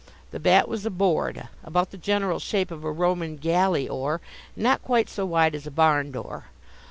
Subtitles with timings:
[0.31, 4.19] The bat was a board, about the general shape of a Roman galley oar
[4.55, 6.45] and not quite so wide as a barn door.